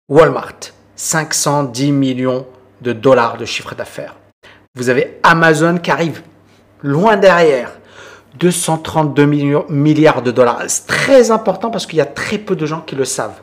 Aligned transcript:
Walmart, 0.08 0.70
510 0.94 1.90
millions 1.90 2.46
de 2.80 2.92
dollars 2.92 3.38
de 3.38 3.44
chiffre 3.44 3.74
d'affaires. 3.74 4.14
Vous 4.76 4.88
avez 4.88 5.18
Amazon 5.24 5.78
qui 5.78 5.90
arrive 5.90 6.22
loin 6.80 7.16
derrière, 7.16 7.72
232 8.38 9.26
milliards 9.68 10.22
de 10.22 10.30
dollars. 10.30 10.62
C'est 10.68 10.86
très 10.86 11.32
important 11.32 11.72
parce 11.72 11.84
qu'il 11.84 11.98
y 11.98 12.00
a 12.00 12.06
très 12.06 12.38
peu 12.38 12.54
de 12.54 12.66
gens 12.66 12.82
qui 12.82 12.94
le 12.94 13.04
savent. 13.04 13.40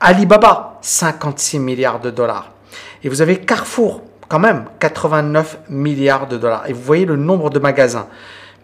Alibaba, 0.00 0.78
56 0.80 1.58
milliards 1.58 2.00
de 2.00 2.08
dollars. 2.08 2.52
Et 3.04 3.10
vous 3.10 3.20
avez 3.20 3.36
Carrefour, 3.36 4.00
quand 4.28 4.38
même, 4.38 4.64
89 4.78 5.58
milliards 5.68 6.26
de 6.26 6.38
dollars. 6.38 6.66
Et 6.68 6.72
vous 6.72 6.80
voyez 6.80 7.04
le 7.04 7.16
nombre 7.16 7.50
de 7.50 7.58
magasins. 7.58 8.08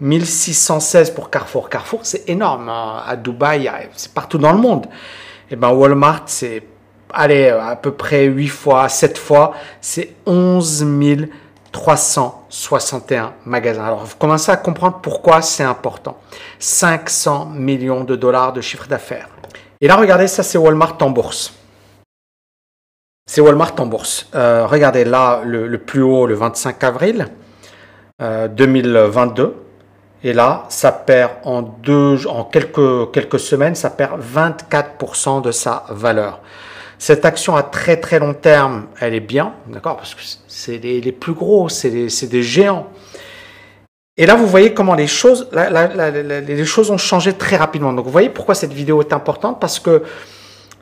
1616 0.02 1.12
pour 1.12 1.30
Carrefour. 1.30 1.70
Carrefour, 1.70 2.01
c'est 2.02 2.29
énorme. 2.29 2.69
Hein. 2.69 3.02
À 3.06 3.16
Dubaï, 3.16 3.70
c'est 3.95 4.12
partout 4.12 4.37
dans 4.37 4.52
le 4.52 4.59
monde. 4.59 4.87
Et 5.48 5.55
eh 5.55 5.56
ben 5.56 5.70
Walmart, 5.70 6.25
c'est 6.27 6.62
allez, 7.12 7.48
à 7.48 7.77
peu 7.77 7.92
près 7.92 8.25
8 8.25 8.48
fois, 8.48 8.89
7 8.89 9.19
fois, 9.19 9.55
c'est 9.81 10.14
11 10.27 10.86
361 11.70 13.33
magasins. 13.47 13.84
Alors, 13.84 14.05
vous 14.05 14.17
commencez 14.17 14.53
à 14.53 14.56
comprendre 14.56 14.98
pourquoi 15.00 15.41
c'est 15.41 15.62
important. 15.62 16.19
500 16.59 17.47
millions 17.47 18.05
de 18.05 18.14
dollars 18.14 18.53
de 18.53 18.61
chiffre 18.61 18.87
d'affaires. 18.87 19.28
Et 19.81 19.89
là, 19.89 19.97
regardez, 19.97 20.27
ça, 20.27 20.42
c'est 20.42 20.59
Walmart 20.59 20.98
en 21.00 21.11
bourse. 21.11 21.55
C'est 23.27 23.41
Walmart 23.41 23.72
en 23.78 23.87
bourse. 23.87 24.28
Euh, 24.34 24.66
regardez 24.66 25.05
là, 25.05 25.42
le, 25.44 25.78
plus 25.78 26.03
haut, 26.03 26.27
le 26.27 26.34
25 26.34 26.84
avril 26.84 27.28
2022. 28.20 29.56
Et 30.25 30.33
là, 30.33 30.67
ça 30.69 30.92
perd 30.92 31.33
en, 31.45 31.62
deux, 31.62 32.27
en 32.27 32.45
quelques, 32.45 33.11
quelques 33.12 33.41
semaines, 33.41 33.75
ça 33.75 33.91
perd 33.91 34.20
24% 34.20 35.42
de 35.42 35.51
sa 35.51 35.84
valeur. 35.91 36.41
Cette 36.98 37.25
action 37.25 37.56
à 37.56 37.65
très 37.65 37.97
très 37.97 38.20
long 38.20 38.33
terme, 38.33 38.87
elle 39.00 39.15
est 39.15 39.20
bien, 39.20 39.55
d'accord 39.67 39.97
Parce 39.97 40.15
que 40.15 40.20
c'est 40.47 40.78
les, 40.78 41.12
plus 41.12 41.33
gros, 41.33 41.69
c'est 41.69 41.91
des 41.91 42.43
géants. 42.43 42.87
Et 44.17 44.27
là, 44.27 44.37
vous 44.37 44.47
voyez 44.47 44.75
comment 44.75 44.95
les 44.95 45.09
choses, 45.09 45.48
les 45.53 46.65
choses 46.65 46.91
ont 46.93 46.98
changé 46.98 47.33
très 47.33 47.56
rapidement. 47.56 47.93
Donc, 47.93 48.05
vous 48.05 48.12
voyez 48.12 48.28
pourquoi 48.28 48.55
cette 48.55 48.73
vidéo 48.73 49.00
est 49.00 49.12
importante 49.12 49.59
Parce 49.59 49.81
que 49.81 50.05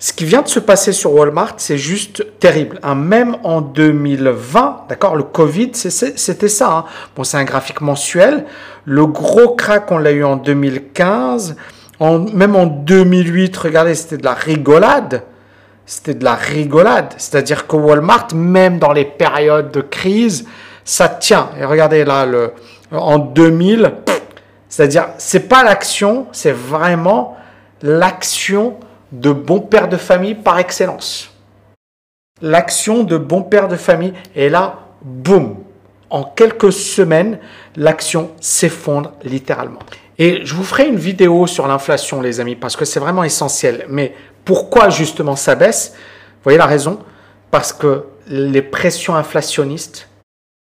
ce 0.02 0.14
qui 0.14 0.24
vient 0.24 0.40
de 0.40 0.48
se 0.48 0.60
passer 0.60 0.92
sur 0.92 1.12
Walmart, 1.12 1.56
c'est 1.58 1.76
juste 1.76 2.26
terrible. 2.38 2.80
Même 2.96 3.36
en 3.44 3.60
2020, 3.60 4.86
d'accord, 4.88 5.14
le 5.14 5.24
Covid, 5.24 5.72
c'était 5.74 6.48
ça. 6.48 6.72
Hein. 6.72 6.84
Bon, 7.14 7.22
c'est 7.22 7.36
un 7.36 7.44
graphique 7.44 7.82
mensuel. 7.82 8.46
Le 8.86 9.04
gros 9.04 9.54
crack, 9.54 9.92
on 9.92 9.98
l'a 9.98 10.12
eu 10.12 10.24
en 10.24 10.36
2015. 10.36 11.54
En, 11.98 12.18
même 12.18 12.56
en 12.56 12.64
2008, 12.64 13.54
regardez, 13.58 13.94
c'était 13.94 14.16
de 14.16 14.24
la 14.24 14.32
rigolade. 14.32 15.22
C'était 15.84 16.14
de 16.14 16.24
la 16.24 16.34
rigolade. 16.34 17.12
C'est-à-dire 17.18 17.66
que 17.66 17.76
Walmart, 17.76 18.28
même 18.34 18.78
dans 18.78 18.94
les 18.94 19.04
périodes 19.04 19.70
de 19.70 19.82
crise, 19.82 20.46
ça 20.82 21.10
tient. 21.10 21.50
Et 21.60 21.66
regardez 21.66 22.06
là, 22.06 22.26
en 22.90 23.18
2000, 23.18 23.92
c'est-à-dire, 24.70 25.08
c'est 25.18 25.46
pas 25.46 25.62
l'action, 25.62 26.26
c'est 26.32 26.52
vraiment 26.52 27.36
l'action 27.82 28.78
de 29.12 29.32
bon 29.32 29.60
père 29.60 29.88
de 29.88 29.96
famille 29.96 30.34
par 30.34 30.58
excellence. 30.58 31.32
L'action 32.42 33.02
de 33.04 33.18
bon 33.18 33.42
père 33.42 33.68
de 33.68 33.76
famille, 33.76 34.14
et 34.34 34.48
là, 34.48 34.80
boum, 35.02 35.56
en 36.08 36.24
quelques 36.24 36.72
semaines, 36.72 37.38
l'action 37.76 38.30
s'effondre 38.40 39.12
littéralement. 39.24 39.80
Et 40.18 40.44
je 40.44 40.54
vous 40.54 40.64
ferai 40.64 40.86
une 40.86 40.96
vidéo 40.96 41.46
sur 41.46 41.66
l'inflation, 41.66 42.20
les 42.20 42.40
amis, 42.40 42.56
parce 42.56 42.76
que 42.76 42.84
c'est 42.84 43.00
vraiment 43.00 43.24
essentiel. 43.24 43.86
Mais 43.88 44.14
pourquoi 44.44 44.90
justement 44.90 45.36
ça 45.36 45.54
baisse? 45.54 45.94
Vous 45.94 46.44
voyez 46.44 46.58
la 46.58 46.66
raison 46.66 46.98
Parce 47.50 47.72
que 47.72 48.04
les 48.26 48.62
pressions 48.62 49.14
inflationnistes, 49.16 50.08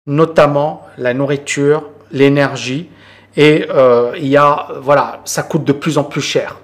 notamment 0.06 0.86
la 0.96 1.14
nourriture, 1.14 1.88
l'énergie, 2.12 2.90
et 3.36 3.66
euh, 3.70 4.12
il 4.16 4.28
y 4.28 4.36
a, 4.36 4.68
voilà, 4.80 5.20
ça 5.24 5.42
coûte 5.42 5.64
de 5.64 5.72
plus 5.72 5.98
en 5.98 6.04
plus 6.04 6.20
cher 6.20 6.56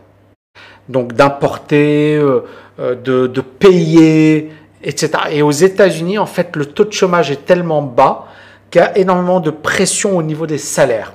donc 0.88 1.12
d'importer, 1.12 2.16
euh, 2.16 2.44
euh, 2.78 2.94
de, 2.94 3.40
payer, 3.40 4.50
etc. 4.82 5.10
Et 5.30 5.42
aux 5.42 5.50
États-Unis, 5.50 6.18
en 6.18 6.26
fait, 6.26 6.56
le 6.56 6.66
taux 6.66 6.84
de 6.84 6.92
chômage 6.92 7.30
est 7.30 7.44
tellement 7.44 7.82
bas 7.82 8.26
qu'il 8.70 8.80
y 8.80 8.84
a 8.84 8.96
énormément 8.98 9.40
de 9.40 9.50
pression 9.50 10.16
au 10.16 10.22
niveau 10.22 10.46
des 10.46 10.58
salaires. 10.58 11.12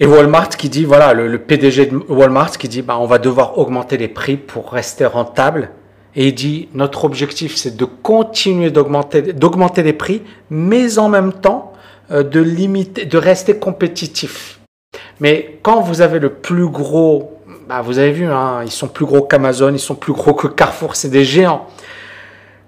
Et 0.00 0.06
Walmart 0.06 0.50
qui 0.50 0.68
dit, 0.68 0.84
voilà, 0.84 1.12
le, 1.14 1.38
PDG 1.38 1.86
de 1.86 1.96
Walmart 2.08 2.52
qui 2.58 2.68
dit, 2.68 2.82
bah, 2.82 2.96
on 2.98 3.06
va 3.06 3.18
devoir 3.18 3.58
augmenter 3.58 3.96
les 3.96 4.08
prix 4.08 4.36
pour 4.36 4.72
rester 4.72 5.06
rentable. 5.06 5.70
Et 6.16 6.28
il 6.28 6.34
dit, 6.34 6.68
notre 6.74 7.04
objectif, 7.04 7.56
c'est 7.56 7.76
de 7.76 7.84
continuer 7.84 8.70
d'augmenter, 8.70 9.82
les 9.82 9.92
prix, 9.92 10.22
mais 10.50 10.98
en 10.98 11.08
même 11.08 11.32
temps, 11.32 11.72
euh, 12.10 12.22
de 12.22 12.40
limiter, 12.40 13.04
de 13.04 13.18
rester 13.18 13.56
compétitif. 13.58 14.60
Mais 15.20 15.58
quand 15.62 15.80
vous 15.80 16.00
avez 16.00 16.18
le 16.18 16.30
plus 16.30 16.68
gros 16.68 17.33
bah, 17.66 17.82
vous 17.82 17.98
avez 17.98 18.12
vu, 18.12 18.26
hein, 18.26 18.60
ils 18.64 18.70
sont 18.70 18.88
plus 18.88 19.06
gros 19.06 19.22
qu'Amazon, 19.22 19.72
ils 19.72 19.78
sont 19.78 19.94
plus 19.94 20.12
gros 20.12 20.34
que 20.34 20.46
Carrefour, 20.46 20.96
c'est 20.96 21.08
des 21.08 21.24
géants. 21.24 21.66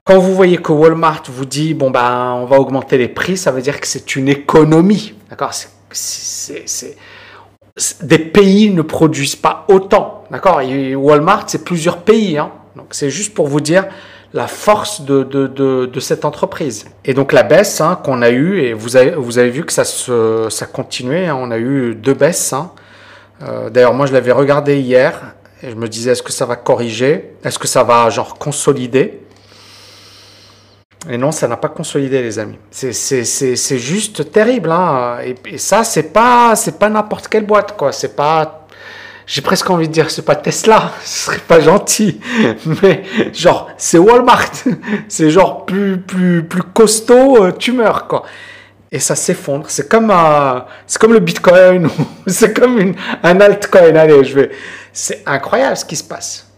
Quand 0.05 0.19
vous 0.19 0.35
voyez 0.35 0.59
que 0.59 0.73
Walmart 0.73 1.25
vous 1.29 1.45
dit, 1.45 1.75
bon, 1.75 1.91
bah, 1.91 2.33
on 2.37 2.47
va 2.47 2.59
augmenter 2.59 2.97
les 2.97 3.09
prix, 3.09 3.37
ça 3.37 3.51
veut 3.51 3.61
dire 3.61 3.81
que 3.81 3.87
c'est 3.87 4.17
une 4.17 4.29
économie. 4.29 5.15
D'accord? 5.29 5.53
Des 8.03 8.19
pays 8.19 8.71
ne 8.71 8.83
produisent 8.83 9.37
pas 9.37 9.65
autant. 9.69 10.25
D'accord? 10.31 10.61
Walmart, 10.97 11.45
c'est 11.49 11.65
plusieurs 11.65 11.99
pays. 11.99 12.39
Hein. 12.39 12.53
Donc, 12.77 12.87
c'est 12.93 13.11
juste 13.11 13.35
pour 13.35 13.49
vous 13.49 13.61
dire 13.61 13.87
la 14.33 14.47
force 14.47 15.03
de, 15.03 15.91
cette 15.99 16.25
entreprise. 16.25 16.87
Et 17.05 17.13
donc, 17.13 17.33
la 17.33 17.43
baisse 17.43 17.81
hein, 17.81 17.99
qu'on 18.03 18.23
a 18.23 18.31
eue, 18.31 18.61
et 18.61 18.73
vous 18.75 18.97
avez, 18.97 19.11
vous 19.11 19.39
avez 19.39 19.51
vu 19.51 19.65
que 19.65 19.73
ça, 19.73 19.85
se, 19.85 20.47
ça 20.51 20.67
continuait, 20.67 21.31
on 21.31 21.51
a 21.51 21.59
eu 21.59 21.95
deux 21.95 22.15
baisses. 22.15 22.55
Euh, 23.43 23.71
d'ailleurs, 23.71 23.95
moi, 23.95 24.07
je 24.07 24.13
l'avais 24.13 24.33
regardé 24.33 24.79
hier 24.79 25.35
et 25.63 25.71
je 25.71 25.77
me 25.77 25.89
disais, 25.89 26.13
est-ce 26.13 26.23
que 26.23 26.33
ça 26.33 26.47
va 26.47 26.57
corriger? 26.57 27.35
Est-ce 27.45 27.59
que 27.59 27.69
ça 27.69 27.83
va, 27.83 28.09
genre, 28.11 28.39
consolider? 28.39 29.21
Et 31.09 31.19
non, 31.19 31.31
ça 31.31 31.47
n'a 31.47 31.57
pas 31.57 31.69
consolidé, 31.69 32.23
les 32.23 32.39
amis. 32.39 32.59
C'est 32.71 33.79
juste 33.79 34.33
terrible. 34.33 34.73
Hein 34.73 35.19
et, 35.45 35.59
ça, 35.59 35.85
c'est 35.85 36.13
pas, 36.13 36.55
pas 36.79 36.89
n'importe 36.89 37.29
quelle 37.29 37.47
boîte, 37.47 37.77
quoi. 37.77 37.93
C'est 37.93 38.17
pas 38.17 38.67
j'ai 39.27 39.43
presque 39.43 39.69
envie 39.71 39.89
de 39.89 39.93
dire 39.93 40.09
c'est 40.11 40.25
pas 40.25 40.37
Tesla, 40.37 40.93
ce 41.05 41.25
serait 41.25 41.39
pas 41.39 41.61
gentil, 41.61 42.21
mais 42.83 43.03
genre 43.33 43.69
c'est 43.77 43.99
Walmart, 43.99 44.53
c'est 45.09 45.31
genre 45.31 45.67
plus 45.67 46.01
plus 46.01 46.45
plus 46.45 46.63
costaud, 46.63 47.45
euh, 47.45 47.53
tu 47.53 47.73
meurs 47.73 48.07
quoi 48.07 48.23
et 48.97 48.99
ça 48.99 49.15
s'effondre. 49.15 49.67
C'est 49.69 49.91
comme, 49.91 50.11
c'est 50.87 50.99
comme 50.99 51.13
le 51.13 51.21
Bitcoin, 51.21 51.89
c'est 52.27 52.59
comme 52.59 52.95
un 53.23 53.41
altcoin. 53.41 53.95
Allez, 53.95 54.25
je 54.25 54.35
vais. 54.35 54.51
C'est 54.91 55.23
incroyable 55.27 55.77
ce 55.77 55.85
qui 55.85 55.97
se 55.97 56.05
passe. 56.05 56.51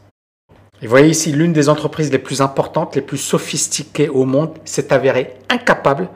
Et 0.81 0.87
vous 0.87 0.90
voyez 0.90 1.08
ici, 1.08 1.32
l'une 1.32 1.52
des 1.52 1.69
entreprises 1.69 2.12
les 2.12 2.20
plus 2.20 2.40
importantes, 2.40 2.94
les 2.94 3.02
plus 3.02 3.19
sophistiquées 3.19 4.08
au 4.08 4.25
monde, 4.25 4.50
s'est 4.64 4.93
avérée 4.93 5.35
incapable 5.50 6.08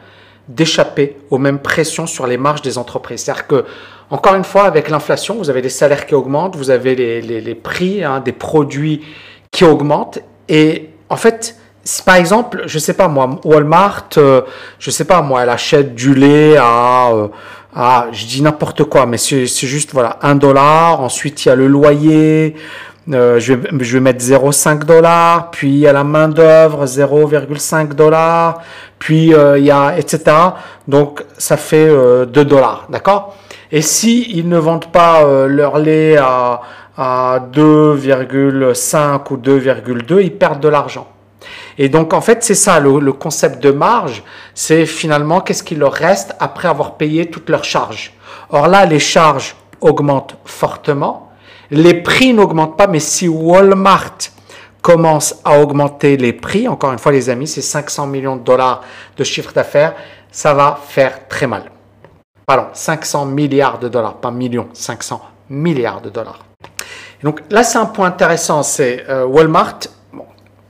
d'échapper 0.47 1.17
aux 1.31 1.39
mêmes 1.39 1.59
pressions 1.59 2.07
sur 2.07 2.29
les 2.29 2.37
marges 2.37 2.63
des 2.63 2.79
entreprises. 2.79 3.23
C'est-à-dire 3.23 3.49
que, 3.49 3.65
encore 4.09 4.37
une 4.37 4.45
fois, 4.45 4.67
avec 4.67 4.91
l'inflation, 4.91 5.35
vous 5.35 5.51
avez 5.51 5.61
des 5.61 5.71
salaires 5.71 6.07
qui 6.07 6.15
augmentent, 6.15 6.55
vous 6.55 6.71
avez 6.71 6.95
les, 6.95 7.21
les, 7.21 7.41
les 7.41 7.55
prix 7.57 8.05
hein, 8.05 8.21
des 8.21 8.33
produits 8.33 9.05
qui 9.51 9.65
augmentent. 9.65 10.21
Et 10.49 10.91
en 11.09 11.17
fait, 11.17 11.57
par 12.05 12.17
exemple, 12.17 12.63
je 12.67 12.79
sais 12.79 12.95
pas 12.95 13.09
moi, 13.09 13.41
Walmart, 13.45 14.09
euh, 14.17 14.43
je 14.79 14.91
sais 14.91 15.05
pas 15.05 15.23
moi, 15.23 15.43
elle 15.43 15.49
achète 15.49 15.95
du 15.95 16.15
lait 16.15 16.57
à, 16.57 17.11
euh, 17.11 17.29
je 18.13 18.27
dis 18.27 18.43
n'importe 18.43 18.85
quoi, 18.85 19.07
mais 19.07 19.19
c'est 19.19 19.47
juste 19.47 19.93
voilà 19.93 20.19
un 20.23 20.35
dollar. 20.35 21.01
Ensuite 21.01 21.45
il 21.45 21.49
y 21.49 21.53
a 21.53 21.57
le 21.57 21.67
loyer, 21.67 22.55
euh, 23.13 23.41
je, 23.41 23.55
vais, 23.55 23.69
je 23.81 23.93
vais 23.95 24.01
mettre 24.01 24.25
0,5 24.25 24.85
dollars, 24.85 25.51
puis 25.51 25.69
il 25.69 25.79
y 25.79 25.87
a 25.87 25.93
la 25.93 26.05
main 26.05 26.29
d'œuvre 26.29 26.87
0,5 26.87 27.95
dollars, 27.95 28.63
puis 28.99 29.33
il 29.33 29.65
y 29.65 29.71
a 29.71 29.99
etc. 29.99 30.37
Donc 30.87 31.25
ça 31.39 31.57
fait 31.57 31.89
2 31.89 32.27
dollars, 32.45 32.87
d'accord? 32.91 33.37
Et 33.73 33.81
si 33.83 34.31
ils 34.37 34.49
ne 34.49 34.59
vendent 34.59 34.93
pas 34.93 35.25
leur 35.47 35.79
lait 35.79 36.17
à 36.17 36.61
à 36.97 37.41
2,5 37.53 39.33
ou 39.33 39.37
2,2, 39.37 40.23
ils 40.23 40.37
perdent 40.37 40.61
de 40.61 40.69
l'argent. 40.69 41.09
Et 41.79 41.89
donc, 41.89 42.13
en 42.13 42.21
fait, 42.21 42.43
c'est 42.43 42.55
ça, 42.55 42.81
le, 42.81 43.13
concept 43.13 43.63
de 43.63 43.71
marge, 43.71 44.23
c'est 44.55 44.87
finalement 44.87 45.41
qu'est-ce 45.41 45.63
qu'il 45.63 45.79
leur 45.79 45.93
reste 45.93 46.35
après 46.39 46.69
avoir 46.69 46.97
payé 46.97 47.31
toutes 47.31 47.49
leurs 47.49 47.65
charges? 47.65 48.13
Or 48.51 48.69
là, 48.69 48.85
les 48.85 48.99
charges 48.99 49.57
augmentent 49.81 50.37
fortement, 50.45 51.31
les 51.71 51.95
prix 51.95 52.35
n'augmentent 52.35 52.77
pas, 52.77 52.87
mais 52.87 53.01
si 53.01 53.29
Walmart 53.29 54.19
commence 54.83 55.37
à 55.45 55.59
augmenter 55.61 56.17
les 56.17 56.33
prix, 56.33 56.69
encore 56.69 56.93
une 56.93 56.99
fois 56.99 57.13
les 57.13 57.31
amis, 57.31 57.47
c'est 57.47 57.63
500 57.63 58.07
millions 58.09 58.37
de 58.37 58.43
dollars 58.43 58.83
de 59.17 59.25
chiffre 59.25 59.53
d'affaires, 59.53 59.95
ça 60.31 60.53
va 60.55 60.79
faire 60.87 61.29
très 61.29 61.47
mal. 61.47 61.71
Pardon, 62.47 62.67
500 62.73 63.27
milliards 63.27 63.79
de 63.79 63.89
dollars, 63.89 64.17
pas 64.17 64.31
millions, 64.31 64.69
500 64.73 65.23
milliards 65.49 66.01
de 66.01 66.11
dollars. 66.11 66.41
donc 67.23 67.41
là, 67.51 67.63
c'est 67.63 67.79
un 67.79 67.87
point 67.87 68.09
intéressant, 68.09 68.63
c'est 68.63 69.05
euh, 69.09 69.25
Walmart, 69.25 69.79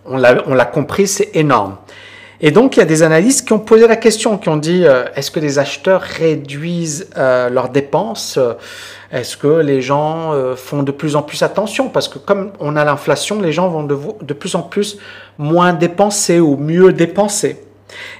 on 0.04 0.16
l'a 0.19 0.64
compris, 0.64 1.06
c'est 1.06 1.31
énorme. 1.34 1.76
Et 2.40 2.50
donc, 2.50 2.76
il 2.76 2.81
y 2.81 2.82
a 2.82 2.87
des 2.87 3.04
analystes 3.04 3.46
qui 3.46 3.52
ont 3.52 3.60
posé 3.60 3.87
la 3.87 3.94
question, 3.94 4.37
qui 4.37 4.49
ont 4.49 4.56
dit, 4.56 4.84
euh, 4.84 5.04
est-ce 5.14 5.31
que 5.31 5.38
les 5.38 5.60
acheteurs 5.60 6.00
réduisent 6.00 7.08
euh, 7.16 7.49
leurs 7.49 7.69
dépenses? 7.69 8.37
Est-ce 9.12 9.37
que 9.37 9.60
les 9.60 9.81
gens 9.81 10.32
font 10.56 10.82
de 10.82 10.90
plus 10.90 11.14
en 11.14 11.22
plus 11.22 11.43
attention? 11.43 11.88
Parce 11.88 12.08
que 12.08 12.19
comme 12.19 12.52
on 12.58 12.76
a 12.76 12.84
l'inflation, 12.84 13.40
les 13.40 13.52
gens 13.52 13.69
vont 13.69 13.84
de, 13.84 14.34
plus 14.34 14.54
en 14.54 14.62
plus 14.62 14.99
moins 15.38 15.72
dépenser 15.72 16.40
ou 16.40 16.56
mieux 16.56 16.93
dépenser. 16.93 17.62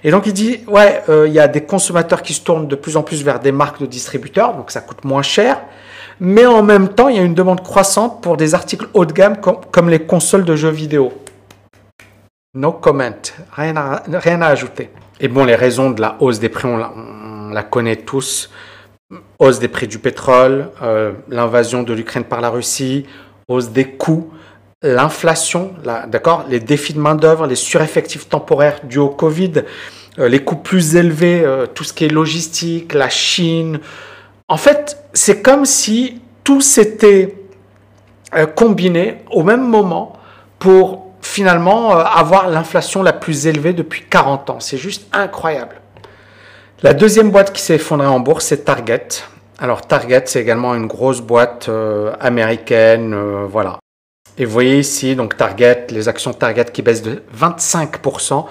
Et 0.05 0.11
donc, 0.11 0.27
il 0.27 0.35
dit, 0.35 0.61
ouais, 0.69 1.03
il 1.09 1.33
y 1.33 1.41
a 1.41 1.49
des 1.49 1.63
consommateurs 1.63 2.23
qui 2.23 2.35
se 2.35 2.43
tournent 2.43 2.69
de 2.69 2.77
plus 2.77 2.97
en 2.97 3.03
plus 3.03 3.25
vers 3.25 3.41
des 3.41 3.53
marques 3.53 3.81
de 3.81 3.87
distributeurs, 3.87 4.55
donc 4.55 4.71
ça 4.71 4.83
coûte 4.83 5.05
moins 5.05 5.23
cher 5.23 5.59
mais 6.25 6.47
en 6.47 6.63
même 6.63 6.89
temps, 6.89 7.09
il 7.09 7.17
y 7.17 7.19
a 7.19 7.23
une 7.23 7.35
demande 7.35 7.63
croissante 7.63 8.23
pour 8.23 8.37
des 8.37 8.55
articles 8.55 8.87
haut 8.95 9.05
de 9.05 9.13
gamme 9.13 9.39
comme, 9.41 9.91
les 9.91 9.99
consoles 9.99 10.45
de 10.45 10.55
jeux 10.55 10.71
vidéo. 10.71 11.13
No 12.55 12.73
comment, 12.73 13.23
rien 13.57 13.77
à, 13.79 14.03
rien 14.07 14.43
à 14.43 14.49
ajouter. 14.49 14.91
Et 15.21 15.29
bon, 15.29 15.47
les 15.47 15.55
raisons 15.55 15.91
de 15.91 16.03
la 16.03 16.19
hausse 16.21 16.39
des 16.39 16.51
prix, 16.51 16.69
on 16.69 17.49
la, 17.49 17.63
connaît 17.63 17.97
tous. 17.97 18.51
Hausse 19.39 19.59
des 19.59 19.69
prix 19.69 19.89
du 19.89 19.99
pétrole, 19.99 20.69
euh, 20.83 21.13
l'invasion 21.31 21.83
de 21.83 21.95
l'Ukraine 21.95 22.25
par 22.25 22.43
la 22.43 22.51
Russie, 22.51 23.07
hausse 23.49 23.71
des 23.71 23.87
coûts, 23.87 24.31
l'inflation, 24.83 25.73
d'accord, 26.09 26.45
les 26.47 26.61
défis 26.61 26.93
de 26.93 26.99
main-d'œuvre, 26.99 27.47
les 27.47 27.55
sureffectifs 27.55 28.29
temporaires 28.29 28.81
dus 28.85 28.99
au 28.99 29.09
Covid, 29.09 29.63
euh, 30.19 30.29
les 30.29 30.45
coûts 30.45 30.57
plus 30.57 30.97
élevés, 30.97 31.43
euh, 31.43 31.67
tout 31.67 31.85
ce 31.85 31.95
qui 31.95 32.05
est 32.05 32.13
logistique, 32.13 32.93
la 32.93 33.09
Chine, 33.09 33.81
en 34.49 34.59
fait, 34.59 35.03
c'est 35.15 35.41
comme 35.41 35.65
si 35.65 36.21
tout 36.45 36.61
s'était 36.61 37.35
combiné 38.55 39.23
au 39.31 39.43
même 39.43 39.67
moment 39.67 40.19
pour 40.59 41.12
finalement 41.23 41.97
euh, 41.97 42.03
avoir 42.03 42.49
l'inflation 42.51 43.03
la 43.03 43.13
plus 43.13 43.47
élevée 43.47 43.73
depuis 43.73 44.05
40 44.09 44.51
ans. 44.51 44.61
C'est 44.61 44.77
juste 44.77 45.07
incroyable. 45.13 45.77
La 46.83 46.95
deuxième 46.95 47.31
boîte 47.31 47.53
qui 47.53 47.63
s'est 47.63 47.77
effondrée 47.77 48.07
en 48.07 48.21
bourse, 48.21 48.47
c'est 48.47 48.65
Target. 48.65 49.09
Alors 49.59 49.83
Target, 49.83 50.25
c'est 50.27 50.41
également 50.41 50.75
une 50.75 50.87
grosse 50.87 51.21
boîte 51.21 51.69
euh, 51.69 52.13
américaine, 52.21 53.15
voilà. 53.49 53.79
Et 54.37 54.45
vous 54.45 54.53
voyez 54.53 54.79
ici, 54.79 55.15
donc 55.15 55.37
Target, 55.37 55.87
les 55.91 56.09
actions 56.09 56.33
Target 56.33 56.65
qui 56.73 56.83
baissent 56.83 57.03
de 57.03 57.23
25%. 57.39 58.47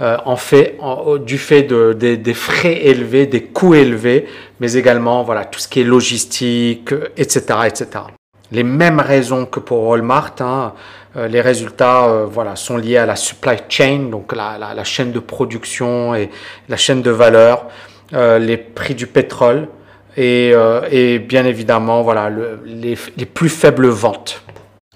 Euh, 0.00 0.16
en 0.24 0.36
fait, 0.36 0.78
du 1.24 1.38
fait 1.38 1.62
de, 1.62 1.92
des 1.92 2.34
frais 2.34 2.86
élevés, 2.86 3.26
des 3.26 3.42
coûts 3.42 3.74
élevés, 3.74 4.26
mais 4.58 4.72
également 4.72 5.22
voilà, 5.22 5.44
tout 5.44 5.60
ce 5.60 5.68
qui 5.68 5.80
est 5.80 5.84
logistique, 5.84 6.92
etc. 7.16 7.60
etc. 7.66 7.86
Les 8.52 8.62
mêmes 8.62 9.00
raisons 9.00 9.46
que 9.46 9.60
pour 9.60 9.82
Walmart, 9.84 10.34
hein, 10.40 10.74
euh, 11.16 11.26
les 11.26 11.40
résultats 11.40 12.04
euh, 12.04 12.26
voilà, 12.30 12.54
sont 12.54 12.76
liés 12.76 12.98
à 12.98 13.06
la 13.06 13.16
supply 13.16 13.56
chain, 13.68 14.10
donc 14.10 14.34
la, 14.34 14.84
chaîne 14.84 15.10
de 15.10 15.18
production 15.18 16.14
et 16.14 16.30
la 16.68 16.76
chaîne 16.76 17.02
de 17.02 17.10
valeur, 17.10 17.66
les 18.12 18.58
prix 18.58 18.94
du 18.94 19.06
pétrole 19.06 19.68
et, 20.18 20.54
bien 21.26 21.46
évidemment 21.46 22.02
voilà, 22.02 22.30
les, 22.64 22.96
plus 23.26 23.48
faibles 23.48 23.88
ventes. 23.88 24.42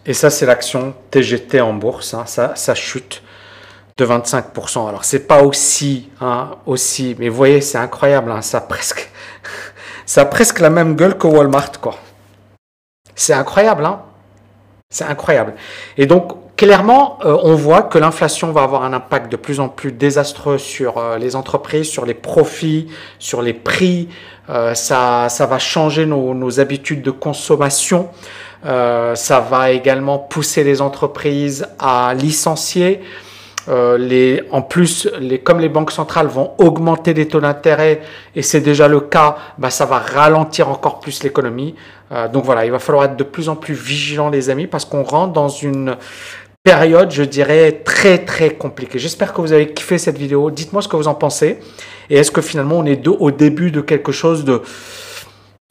Et 0.05 0.13
ça, 0.13 0.31
c'est 0.31 0.47
l'action 0.47 0.95
TGT 1.11 1.61
en 1.61 1.73
bourse, 1.73 2.15
hein, 2.15 2.25
ça, 2.27 2.75
chute 2.75 3.23
de 3.97 4.05
25%. 4.05 4.89
Alors 4.89 5.05
c'est 5.05 5.27
pas 5.27 5.43
aussi, 5.43 6.11
hein, 6.21 6.51
aussi, 6.67 7.17
mais 7.19 7.31
vous 7.31 7.37
voyez, 7.37 7.63
c'est 7.63 7.79
incroyable, 7.79 8.33
ça 8.43 8.59
a 8.59 8.61
presque, 8.61 9.11
ça 10.07 10.21
a 10.21 10.25
presque 10.27 10.61
la 10.61 10.69
même 10.69 10.95
gueule 10.95 11.17
que 11.17 11.27
Walmart, 11.27 11.81
quoi. 11.81 11.99
C'est 13.17 13.33
incroyable, 13.33 13.85
hein. 13.85 14.03
C'est 14.89 15.05
incroyable. 15.05 15.55
Et 15.97 16.07
donc, 16.07 16.55
clairement, 16.57 17.19
euh, 17.25 17.37
on 17.43 17.55
voit 17.55 17.83
que 17.83 17.99
l'inflation 17.99 18.53
va 18.53 18.63
avoir 18.63 18.85
un 18.85 18.93
impact 18.93 19.33
de 19.33 19.37
plus 19.37 19.59
en 19.59 19.69
plus 19.69 19.91
désastreux 19.91 20.59
sur 20.59 20.99
euh, 20.99 21.19
les 21.19 21.35
entreprises, 21.35 21.89
sur 21.89 22.07
les 22.07 22.15
profits, 22.15 22.87
sur 23.19 23.43
les 23.43 23.53
prix. 23.53 24.09
Euh, 24.49 24.75
ça, 24.75 25.29
ça 25.29 25.47
va 25.47 25.59
changer 25.59 26.07
nos, 26.07 26.35
nos 26.35 26.61
habitudes 26.61 27.03
de 27.03 27.11
consommation. 27.11 28.11
ça 28.63 29.41
va 29.41 29.71
également 29.71 30.19
pousser 30.19 30.63
les 30.63 30.81
entreprises 30.81 31.67
à 31.79 32.15
licencier. 32.15 33.01
Euh, 33.69 34.41
en 34.51 34.63
plus, 34.63 35.09
comme 35.43 35.61
les 35.61 35.69
banques 35.69 35.91
centrales 35.91 36.29
vont 36.29 36.53
augmenter 36.59 37.15
les 37.15 37.27
taux 37.27 37.41
d'intérêt, 37.41 38.01
et 38.35 38.43
c'est 38.43 38.61
déjà 38.61 38.87
le 38.89 39.01
cas, 39.01 39.37
bah, 39.59 39.71
ça 39.71 39.87
va 39.87 39.99
ralentir 39.99 40.69
encore 40.69 41.01
plus 41.01 41.23
l'économie. 41.23 41.75
Euh, 42.13 42.29
donc 42.29 42.45
voilà, 42.45 42.65
il 42.65 42.71
va 42.71 42.79
falloir 42.79 43.05
être 43.07 43.17
de 43.17 43.25
plus 43.25 43.49
en 43.49 43.57
plus 43.57 43.75
vigilant, 43.75 44.31
les 44.31 44.51
amis, 44.51 44.67
parce 44.67 44.85
qu'on 44.85 45.03
rentre 45.03 45.33
dans 45.33 45.49
une 45.49 45.97
période, 46.63 47.11
je 47.11 47.23
dirais, 47.23 47.83
très 47.85 48.19
très 48.19 48.51
compliquée. 48.51 48.99
J'espère 48.99 49.33
que 49.33 49.41
vous 49.41 49.53
avez 49.53 49.73
kiffé 49.73 49.99
cette 49.99 50.19
vidéo. 50.19 50.51
Dites-moi 50.51 50.83
ce 50.83 50.89
que 50.89 50.97
vous 50.97 51.09
en 51.09 51.15
pensez. 51.15 51.59
Et 52.11 52.17
est-ce 52.19 52.31
que 52.31 52.41
finalement 52.41 52.79
on 52.79 52.85
est 52.85 53.07
au 53.07 53.31
début 53.31 53.71
de 53.71 53.81
quelque 53.81 54.13
chose 54.13 54.45
de, 54.45 54.63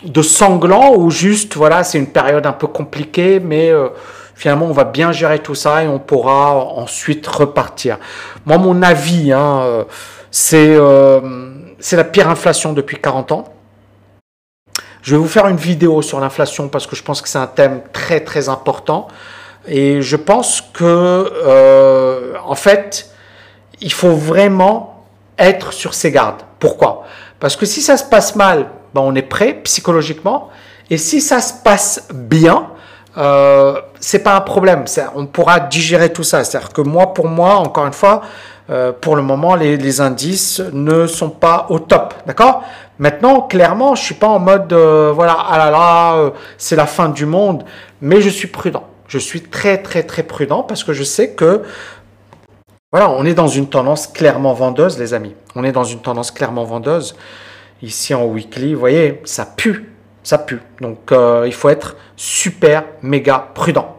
de 0.03 0.21
sanglant 0.21 0.95
ou 0.95 1.11
juste, 1.11 1.55
voilà, 1.55 1.83
c'est 1.83 1.97
une 1.97 2.07
période 2.07 2.45
un 2.45 2.53
peu 2.53 2.67
compliquée, 2.67 3.39
mais... 3.39 3.69
Euh, 3.69 3.87
finalement, 4.35 4.65
on 4.65 4.73
va 4.73 4.83
bien 4.83 5.11
gérer 5.11 5.39
tout 5.39 5.55
ça 5.55 5.83
et 5.83 5.87
on 5.87 5.99
pourra 5.99 6.53
ensuite 6.53 7.25
repartir. 7.25 7.97
Moi, 8.45 8.57
mon 8.57 8.81
avis, 8.83 9.31
hein, 9.31 9.61
euh, 9.61 9.83
euh, 10.53 11.51
c'est 11.79 11.95
la 11.95 12.03
pire 12.03 12.29
inflation 12.29 12.73
depuis 12.73 12.97
40 12.97 13.31
ans. 13.31 13.45
Je 15.01 15.15
vais 15.15 15.21
vous 15.21 15.27
faire 15.27 15.47
une 15.47 15.57
vidéo 15.57 16.01
sur 16.01 16.19
l'inflation 16.19 16.67
parce 16.67 16.87
que 16.87 16.95
je 16.95 17.03
pense 17.03 17.21
que 17.21 17.29
c'est 17.29 17.37
un 17.37 17.47
thème 17.47 17.81
très 17.93 18.19
très 18.21 18.49
important. 18.49 19.07
Et 19.67 20.01
je 20.01 20.15
pense 20.15 20.61
que, 20.61 20.83
euh, 20.83 22.33
en 22.43 22.55
fait, 22.55 23.11
il 23.81 23.93
faut 23.93 24.11
vraiment 24.15 25.05
être 25.37 25.73
sur 25.73 25.93
ses 25.93 26.11
gardes. 26.11 26.41
Pourquoi? 26.59 27.03
Parce 27.39 27.55
que 27.55 27.65
si 27.65 27.81
ça 27.81 27.97
se 27.97 28.03
passe 28.03 28.35
mal, 28.35 28.69
ben 28.93 29.01
on 29.01 29.15
est 29.15 29.21
prêt 29.21 29.53
psychologiquement. 29.63 30.49
Et 30.89 30.97
si 30.97 31.19
ça 31.19 31.41
se 31.41 31.53
passe 31.63 32.07
bien, 32.13 32.69
euh, 33.17 33.81
c'est 33.99 34.19
pas 34.19 34.35
un 34.35 34.41
problème. 34.41 34.85
On 35.15 35.25
pourra 35.25 35.59
digérer 35.59 36.11
tout 36.11 36.23
ça. 36.23 36.43
C'est-à-dire 36.43 36.73
que 36.73 36.81
moi, 36.81 37.13
pour 37.13 37.27
moi, 37.27 37.55
encore 37.55 37.85
une 37.85 37.93
fois, 37.93 38.21
euh, 38.69 38.91
pour 38.91 39.15
le 39.15 39.21
moment, 39.21 39.55
les, 39.55 40.01
indices 40.01 40.59
ne 40.73 41.05
sont 41.07 41.29
pas 41.29 41.67
au 41.69 41.79
top. 41.79 42.13
D'accord? 42.25 42.63
Maintenant, 42.97 43.41
clairement, 43.41 43.95
je 43.95 44.03
suis 44.03 44.15
pas 44.15 44.27
en 44.27 44.39
mode, 44.39 44.71
euh, 44.73 45.11
voilà, 45.13 45.37
ah 45.49 45.57
là 45.57 45.69
là, 45.69 46.15
euh, 46.15 46.31
c'est 46.57 46.75
la 46.75 46.85
fin 46.85 47.09
du 47.09 47.25
monde, 47.25 47.63
mais 48.01 48.21
je 48.21 48.29
suis 48.29 48.47
prudent. 48.47 48.83
Je 49.07 49.19
suis 49.19 49.41
très, 49.41 49.81
très, 49.81 50.01
très 50.03 50.23
prudent 50.23 50.63
parce 50.63 50.83
que 50.83 50.93
je 50.93 51.03
sais 51.03 51.31
que, 51.31 51.61
voilà, 52.91 53.09
on 53.11 53.25
est 53.25 53.33
dans 53.33 53.47
une 53.47 53.67
tendance 53.67 54.07
clairement 54.07 54.53
vendeuse, 54.53 54.97
les 54.97 55.13
amis. 55.13 55.35
On 55.55 55.63
est 55.63 55.73
dans 55.73 55.83
une 55.83 55.99
tendance 55.99 56.31
clairement 56.31 56.63
vendeuse. 56.63 57.15
Ici 57.83 58.13
en 58.15 58.25
weekly, 58.25 58.73
vous 58.73 58.79
voyez, 58.79 59.21
ça 59.25 59.45
pue 59.45 59.94
ça 60.25 60.39
pue. 60.39 60.59
Donc 60.81 61.11
euh, 61.11 61.43
il 61.45 61.53
faut 61.53 61.69
être 61.69 61.95
super 62.17 62.83
méga 63.01 63.51
prudent. 63.53 63.97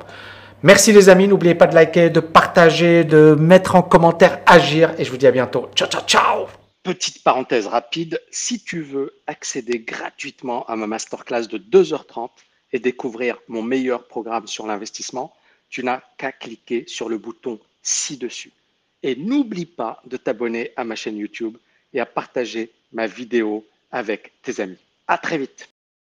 Merci 0.62 0.92
les 0.92 1.08
amis, 1.08 1.28
n'oubliez 1.28 1.54
pas 1.54 1.66
de 1.66 1.74
liker, 1.74 2.10
de 2.10 2.20
partager, 2.20 3.04
de 3.04 3.36
mettre 3.38 3.76
en 3.76 3.82
commentaire 3.82 4.40
agir 4.46 4.92
et 4.98 5.04
je 5.04 5.10
vous 5.10 5.16
dis 5.16 5.26
à 5.26 5.30
bientôt. 5.30 5.70
Ciao 5.74 5.88
ciao 5.88 6.02
ciao. 6.06 6.46
Petite 6.82 7.22
parenthèse 7.22 7.66
rapide, 7.66 8.20
si 8.30 8.62
tu 8.62 8.82
veux 8.82 9.14
accéder 9.26 9.80
gratuitement 9.80 10.64
à 10.66 10.76
ma 10.76 10.86
masterclass 10.86 11.46
de 11.46 11.58
2h30 11.58 12.30
et 12.72 12.78
découvrir 12.78 13.38
mon 13.48 13.62
meilleur 13.62 14.06
programme 14.06 14.46
sur 14.46 14.66
l'investissement, 14.66 15.34
tu 15.68 15.84
n'as 15.84 16.00
qu'à 16.16 16.32
cliquer 16.32 16.84
sur 16.86 17.08
le 17.08 17.18
bouton 17.18 17.58
ci-dessus. 17.82 18.52
Et 19.02 19.14
n'oublie 19.16 19.66
pas 19.66 20.00
de 20.06 20.16
t'abonner 20.16 20.72
à 20.76 20.84
ma 20.84 20.96
chaîne 20.96 21.16
YouTube 21.16 21.56
et 21.92 22.00
à 22.00 22.06
partager 22.06 22.72
ma 22.92 23.06
vidéo 23.06 23.64
avec 23.92 24.32
tes 24.42 24.60
amis. 24.60 24.78
À 25.06 25.18
très 25.18 25.38
vite. 25.38 25.68